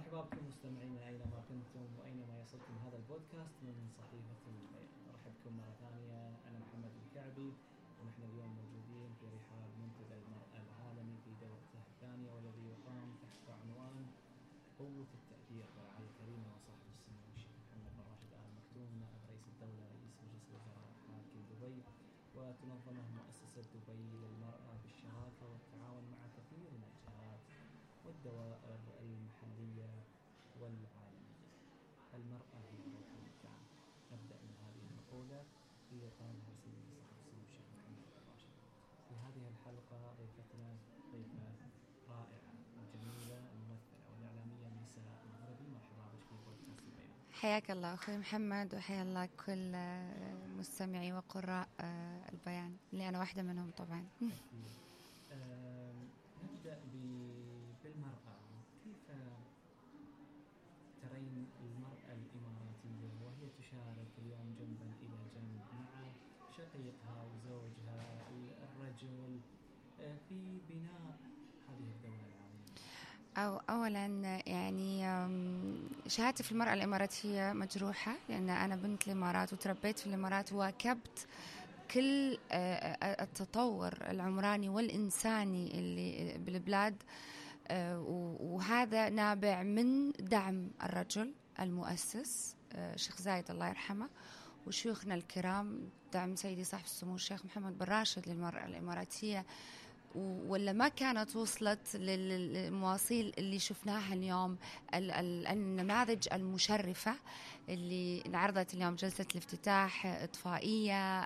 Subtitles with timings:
[0.00, 4.44] مرحبا بكم مستمعينا أينما كنتم وأينما يصلكم هذا البودكاست من صحيفة
[5.12, 6.20] أرحب بكم مرة ثانية.
[6.48, 7.50] أنا محمد الكعبي.
[8.00, 14.06] ونحن اليوم موجودين في رحاب منتدى المراه العالمي في دورته الثانية والذي يقام تحت عنوان
[14.78, 19.84] قوة التاثير برعايه كريمه وصاحب السمو الشيخ محمد بن راشد آل مكتوم نائب رئيس الدولة
[19.94, 21.78] رئيس مجلس الوزراء حاكم دبي
[22.36, 27.39] وتنظمه مؤسسة دبي للمرأة بالشراكة والتعاون مع كثير من الجهات.
[28.04, 29.90] والدوائر المحلية
[30.60, 31.50] والعالمية
[32.14, 33.60] المرأة هي روح المكان
[34.12, 35.44] نبدأ من هذه المقولة.
[35.92, 38.54] اللي قالها سيدي صاحب السمو الشيخ محمد بن راشد
[39.08, 40.68] في هذه الحلقة ضيفتنا
[41.12, 41.46] ضيفة
[42.08, 47.32] رائعة وجميلة الممثلة والإعلامية نساء المغربي مرحبا بك في بودكاست البيان.
[47.32, 49.72] حياك الله أخوي محمد وحيا الله كل
[50.58, 51.68] مستمعي وقراء
[52.32, 54.04] البيان اللي أنا واحدة منهم طبعا
[56.42, 56.80] نبدأ
[57.82, 58.36] بالمرأة
[58.84, 59.06] كيف
[61.02, 66.02] ترين المرأة الإماراتية وهي تشارك اليوم جنبا إلى جنب مع
[66.80, 68.06] شقيقها وزوجها
[68.64, 69.40] الرجل
[70.28, 71.16] في بناء
[71.68, 72.76] هذه الدولة العالمية
[73.36, 74.06] أو أولا
[74.46, 75.00] يعني
[76.06, 81.26] شهادتي في المرأة الإماراتية مجروحة لأن أنا بنت الإمارات وتربيت في الإمارات وواكبت
[81.90, 82.38] كل
[83.02, 87.02] التطور العمراني والإنساني اللي بالبلاد
[88.40, 94.08] وهذا نابع من دعم الرجل المؤسس الشيخ زايد الله يرحمه
[94.66, 99.46] وشيوخنا الكرام دعم سيدي صاحب السمو الشيخ محمد بن راشد للمرأة الإماراتية.
[100.14, 104.56] ولا ما كانت وصلت للمواصيل اللي شفناها اليوم
[104.94, 107.14] النماذج المشرفة
[107.68, 111.24] اللي انعرضت اليوم جلسة الافتتاح إطفائية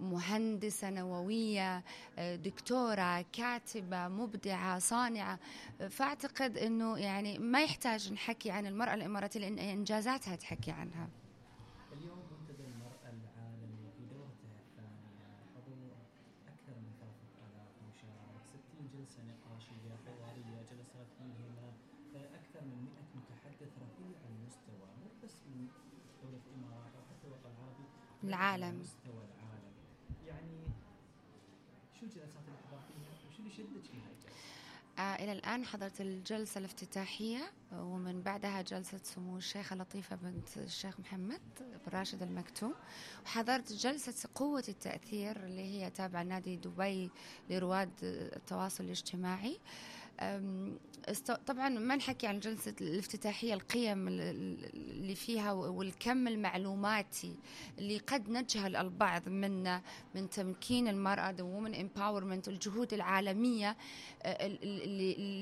[0.00, 1.84] مهندسة نووية
[2.18, 5.38] دكتورة كاتبة مبدعة صانعة.
[5.90, 11.08] فأعتقد أنه يعني ما يحتاج نحكي عن المرأة الإماراتية لأن إنجازاتها تحكي عنها
[11.92, 15.92] اليوم منتدى المرأة العالمي في دورته الثانية حضور
[16.48, 18.42] أكثر من ثلاثة آلاف مشارك
[18.78, 21.72] 60 جلسة نقاشية حوارية جلسات فيهما
[22.14, 25.68] أكثر من 100 متحدث رفيع المستوى مو بس من
[26.22, 27.84] دولة الإمارات أو حتى الوطن العربي
[28.24, 28.80] العالم.
[28.80, 29.72] مستوى العالم.
[30.26, 30.58] يعني
[32.00, 34.61] شو الجلسات اللي حضرتيها وشو اللي شدك في هاي الجلسة؟
[35.02, 41.40] آه إلى الآن حضرت الجلسة الافتتاحية ومن بعدها جلسة سمو الشيخة لطيفة بنت الشيخ محمد
[41.60, 42.74] بن راشد المكتوم.
[43.24, 47.10] وحضرت جلسة قوة التأثير اللي هي تابعة نادي دبي
[47.50, 49.58] لرواد التواصل الاجتماعي.
[51.46, 57.36] طبعا ما نحكي عن جلسة الافتتاحية القيم اللي فيها والكم المعلوماتي
[57.78, 59.80] اللي قد نجهل البعض من
[60.14, 63.76] من تمكين المرأة the women empowerment الجهود العالمية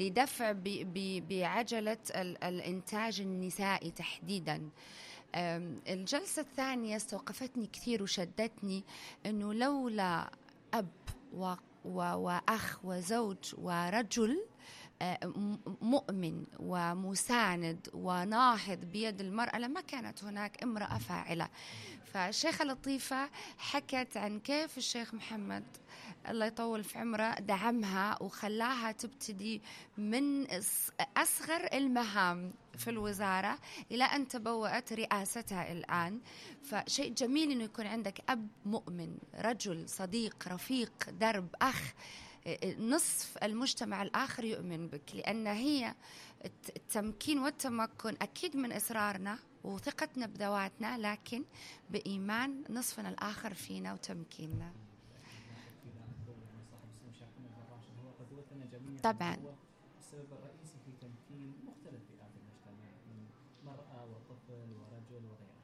[0.00, 0.54] لدفع
[1.28, 1.98] بعجلة
[2.42, 4.68] الإنتاج النسائي تحديدا.
[5.88, 8.84] الجلسة الثانية استوقفتني كثير وشدتني
[9.26, 10.30] أنه لولا
[10.74, 10.88] أب
[11.32, 11.54] و
[11.84, 14.46] وأخ وزوج ورجل
[15.80, 21.48] مؤمن ومساند وناهض بيد المرأة لما كانت هناك امرأة فاعلة.
[22.12, 25.64] فالشيخة لطيفة حكت عن كيف الشيخ محمد
[26.28, 29.62] الله يطول في عمره دعمها وخلاها تبتدي
[29.98, 30.46] من
[31.16, 33.58] أصغر المهام في الوزارة
[33.90, 36.20] إلى أن تبوأت رئاستها الآن.
[36.62, 41.94] فشيء جميل أنه يكون عندك أب مؤمن رجل صديق رفيق درب أخ.
[42.78, 45.94] نصف المجتمع الآخر يؤمن بك لأن هي
[46.76, 51.44] التمكين والتمكن أكيد من إصرارنا وثقتنا بذواتنا لكن
[51.90, 54.72] بإيمان نصفنا الآخر فينا وتمكيننا.
[59.02, 59.36] طبعا.
[59.98, 63.26] السبب الرئيسي في تمكين مختلف فئات المجتمع من
[63.66, 65.60] مرأة وطفل ورجل وغيره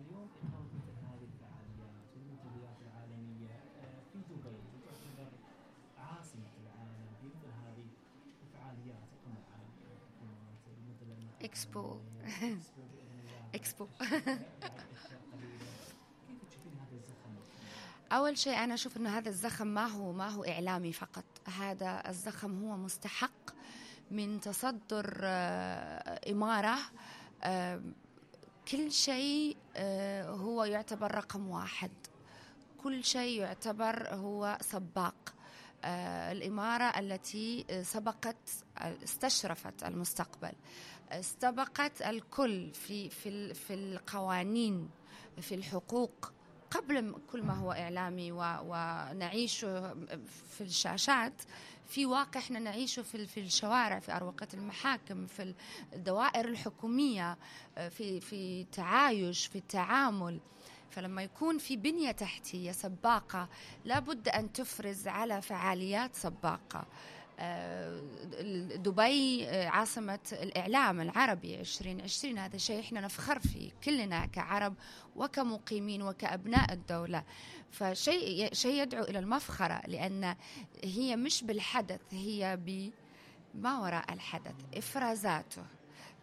[0.00, 3.56] اليوم إقامة مثل هذه الفعاليات والمنتديات العالمية
[4.12, 5.32] في دبي تعتبر
[5.98, 7.86] عاصمة العالم في مثل هذه
[8.42, 9.96] الفعاليات القمة العالمية
[10.90, 11.06] مثل
[11.74, 11.96] اكسبو
[13.54, 13.86] اكسبو
[18.12, 21.24] أول شيء أنا أشوف أن هذا الزخم ما هو ما هو إعلامي فقط.
[21.58, 23.50] هذا الزخم هو مستحق
[24.10, 25.18] من تصدر
[26.30, 26.78] إمارة.
[28.68, 29.56] كل شيء
[30.26, 31.90] هو يعتبر رقم واحد.
[32.82, 35.33] كل شيء يعتبر هو سباق.
[36.32, 38.36] الإمارة التي سبقت
[38.78, 40.52] استشرفت المستقبل.
[41.10, 44.90] استبقت الكل في في في القوانين
[45.40, 46.32] في الحقوق
[46.70, 49.60] قبل كل ما هو إعلامي ونعيش
[50.50, 51.42] في الشاشات.
[51.86, 55.54] في واقع إحنا نعيشه في في الشوارع في أروقة المحاكم في
[55.92, 57.38] الدوائر الحكومية
[57.78, 60.40] آه، في في تعايش في التعامل.
[60.90, 63.48] فلما يكون في بنية تحتية سباقة
[63.84, 66.86] لابد أن تفرز على فعاليات سباقة.
[67.38, 68.00] آه،
[68.76, 74.74] دبي آه، عاصمة الإعلام العربي 2020 هذا شيء إحنا نفخر فيه كلنا كعرب
[75.16, 77.24] وكمقيمين وكأبناء الدولة.
[77.70, 80.36] فشيء شيء يدعو إلى المفخرة لأن
[80.84, 82.58] هي مش بالحدث هي
[83.54, 85.62] بما وراء الحدث؟ إفرازاته.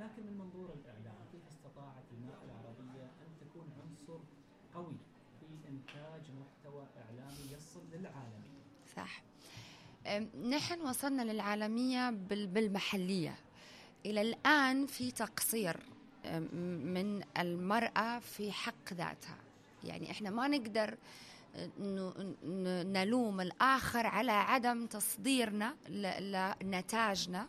[0.00, 4.18] لكن من منظور الإعلام كيف استطاعت المرأة العربية أن تكون عنصر
[4.74, 4.96] قوي
[5.40, 8.58] في إنتاج محتوى إعلامي يصل للعالمية
[8.96, 9.22] صح.
[10.50, 13.34] نحن وصلنا للعالمية بالمحلية.
[14.06, 15.76] إلى الآن في تقصير
[16.64, 19.36] من المرأة في حق ذاتها.
[19.84, 20.96] يعني إحنا ما نقدر
[22.84, 27.48] نلوم الآخر على عدم تصديرنا لنتاجنا.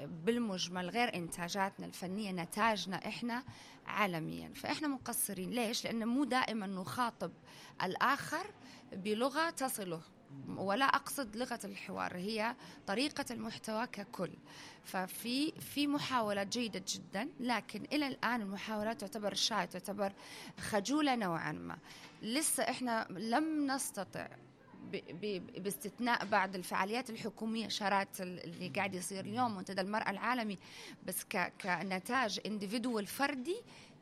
[0.00, 3.42] بالمجمل غير إنتاجاتنا الفنية نتاجنا إحنا
[3.86, 4.52] عالميا.
[4.54, 5.50] فإحنا مقصرين.
[5.50, 7.32] ليش؟ لأن مو دائما نخاطب
[7.82, 8.46] الآخر
[8.92, 10.00] بلغة تصله
[10.48, 12.56] ولا أقصد لغة الحوار هي
[12.86, 14.30] طريقة المحتوى ككل.
[14.84, 20.12] ففي في محاولات جيدة جدا لكن إلى الآن المحاولات تعتبر شاية تعتبر
[20.60, 21.78] خجولة نوعا ما.
[22.22, 24.28] لسه إحنا لم نستطع
[25.58, 30.58] باستثناء بعض الفعاليات الحكومية شارات اللي قاعد يصير اليوم منتدى المرأة العالمي.
[31.06, 33.56] بس كنتاج انديفيدوال فردي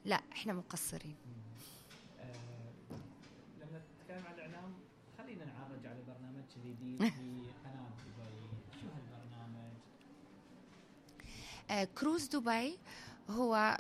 [0.05, 1.17] لا إحنا مقصرين.
[6.65, 7.07] جديد في
[7.65, 8.81] قناة دبي.
[8.81, 9.77] شو هالبرنامج؟
[11.71, 12.79] آه، كروز دبي
[13.31, 13.79] هو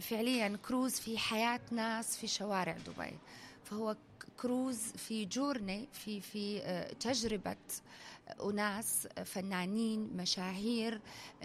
[0.00, 3.18] فعليا كروز في حياة ناس في شوارع دبي.
[3.64, 3.96] فهو
[4.42, 7.56] كروز في جورني في في آه، تجربة
[8.44, 11.00] أناس فنانين مشاهير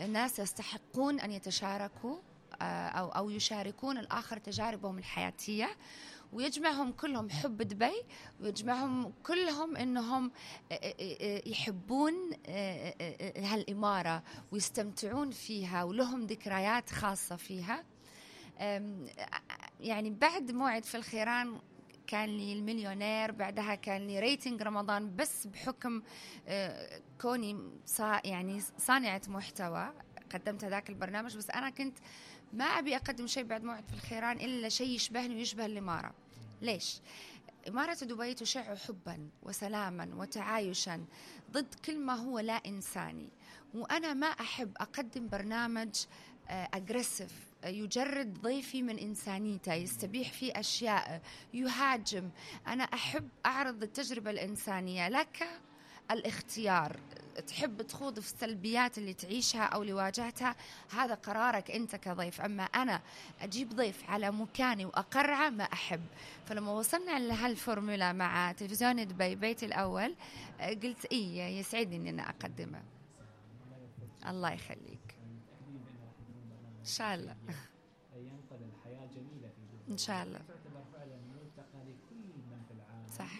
[0.09, 2.17] ناس يستحقون أن يتشاركوا
[2.61, 5.69] آه، أو أو يشاركون الآخر تجاربهم الحياتية
[6.33, 8.03] ويجمعهم كلهم حب دبي
[8.41, 10.31] ويجمعهم كلهم إنهم
[11.45, 12.13] يحبون
[13.37, 17.83] هالإمارة ويستمتعون فيها ولهم ذكريات خاصة فيها.
[19.79, 21.59] يعني بعد موعد في الخيران
[22.07, 26.01] كان لي المليونير بعدها كان لي rating رمضان بس بحكم
[27.21, 29.93] كوني صا يعني صانعة محتوى
[30.33, 31.97] قدمت هذاك البرنامج بس أنا كنت
[32.53, 36.11] ما أبي أقدم شيء بعد موعد في الخيران إلا شيء يشبهني ويشبه الإمارة
[36.61, 37.01] ليش؟
[37.67, 41.05] إمارة دبي تشع حبا وسلاما وتعايشا
[41.51, 43.29] ضد كل ما هو لا إنساني
[43.73, 45.95] وأنا ما أحب أقدم برنامج
[46.49, 51.21] أجريسيف آه، يجرد ضيفي من إنسانيته يستبيح فيه أشياء
[51.53, 52.29] يهاجم.
[52.67, 55.09] أنا أحب أعرض التجربة الإنسانية.
[55.09, 55.43] لك
[56.11, 56.99] الاختيار.
[57.47, 60.55] تحب تخوض في السلبيات اللي تعيشها أو اللي واجهتها؟
[60.91, 62.41] هذا قرارك أنت كضيف.
[62.41, 63.01] أما أنا
[63.41, 66.05] أجيب ضيف على مكاني وأقرعه ما أحب.
[66.45, 70.15] فلما وصلنا لهالفورمولا مع تلفزيون دبي بيتي الأول
[70.83, 72.81] قلت اي يسعدني إني أنا أقدمه.
[74.27, 75.04] الله يخليك.
[76.85, 77.35] إن شاء الله.
[78.15, 80.37] ينقل الحياة جميله في إن شاء الله.
[80.37, 83.33] تعتبر فعلا ملتقى لكل من في العالم صح.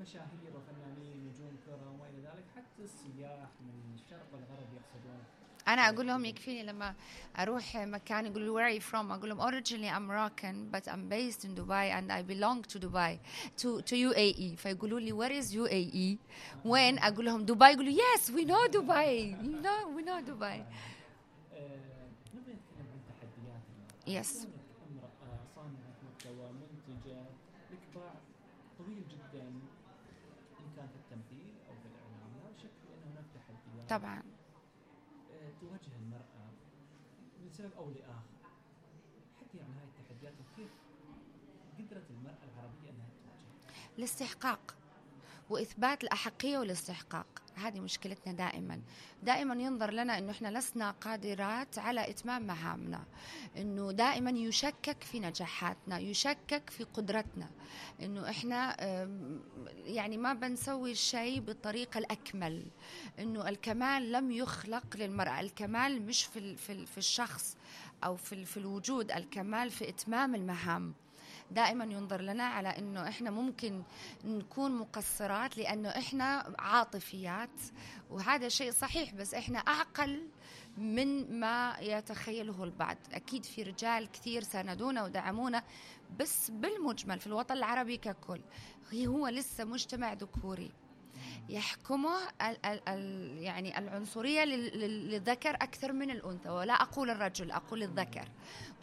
[0.00, 5.22] مشاهير وفنانين نجوم كره وما إلى ذلك حتى السياح من الشرق والغرب يقصدون
[5.68, 6.94] أنا أقول لهم يكفيني لما
[7.38, 9.10] أروح مكان يقولوا where are you from?
[9.10, 13.18] أقول لهم originally I'm Moroccan but I'm based in Dubai and I belong to Dubai
[13.56, 16.18] to to UAE فيقولوا لي where is UAE
[16.64, 19.36] وين أقول لهم دبي يقولوا yes we know Dubai.
[19.42, 20.64] You know we know Dubai
[22.34, 23.62] نبغى نتكلم عن تحديات
[24.06, 24.46] يس
[24.90, 27.22] امرأة صانعة محتوى منتجة
[27.70, 28.14] لك باع
[28.78, 29.42] طويل جدا
[30.60, 34.22] إن كان في التمثيل أو في الإعلام لا شك انه هناك تحديات طبعا.
[35.60, 36.50] تواجه المرأة
[37.46, 38.34] لسبب أو لآخر.
[39.40, 40.70] حكي عن هاي التحديات وكيف
[41.78, 44.74] قدرت المرأة العربية أنها تواجه؟ الاستحقاق.
[45.50, 47.26] وإثبات الأحقية والاستحقاق.
[47.54, 48.80] هذه مشكلتنا دائما.
[49.22, 53.04] دائما ينظر لنا إنه إحنا لسنا قادرات على إتمام مهامنا
[53.56, 57.50] إنه دائما يشكك في نجاحاتنا يشكك في قدرتنا
[58.02, 58.76] إنه إحنا
[59.84, 62.66] يعني ما بنسوي الشيء بالطريقة الأكمل
[63.18, 67.56] إنه الكمال لم يخلق للمرأة الكمال مش في في الشخص
[68.04, 70.94] أو في في الوجود الكمال في إتمام المهام.
[71.50, 73.82] دائما ينظر لنا على إنه إحنا ممكن
[74.24, 77.60] نكون مقصرات لأنه إحنا عاطفيات
[78.10, 80.28] وهذا شيء صحيح بس إحنا أعقل
[80.78, 82.96] من ما يتخيله البعض.
[83.12, 85.62] أكيد في رجال كثير ساندونا ودعمونا
[86.20, 88.40] بس بالمجمل في الوطن العربي ككل
[88.94, 90.70] هو لسه مجتمع ذكوري.
[91.48, 98.28] يحكمه ال ال ال يعني العنصرية للذكر أكثر من الأنثى ولا أقول الرجل أقول الذكر.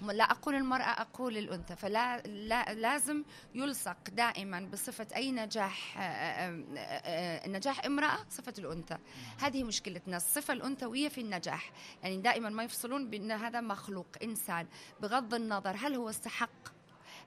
[0.02, 1.76] لا أقول المرأة أقول الأنثى.
[1.76, 3.24] فلا لا لازم
[3.56, 8.98] يلصق دائما بصفة أي نجاح آه، آه، آه، نجاح امرأة صفة الأنثى.
[9.40, 11.72] هذه مشكلتنا الصفة الأنثوية في النجاح.
[12.04, 14.68] يعني دائما ما يفصلون بأن هذا مخلوق إنسان.
[15.02, 16.81] بغض النظر هل هو استحق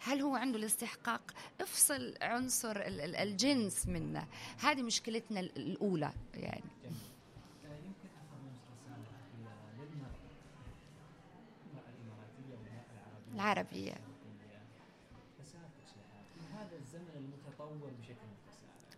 [0.04, 4.26] هل هو عنده الاستحقاق؟ افصل عنصر الجنس منه.
[4.58, 6.70] هذه مشكلتنا الأولى يعني.
[13.34, 13.94] العربية.
[16.54, 18.14] هذا الزمن المتطور بشكل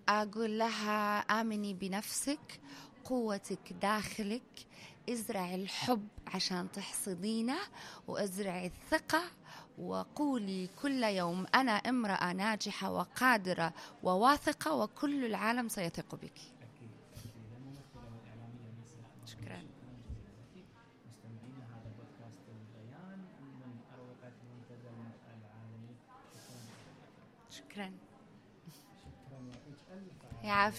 [0.08, 2.60] أقول لها آمني بنفسك
[3.04, 4.66] قوتك داخلك
[5.10, 7.58] ازرعي الحب عشان تحصدينه
[8.08, 9.22] وازرعي الثقة
[9.78, 16.38] وقولي كل يوم أنا امرأة ناجحة وقادرة وواثقة وكل العالم سيثق بك.
[19.26, 19.62] شكرا.
[27.50, 27.92] شكرا.
[30.44, 30.74] يعافيك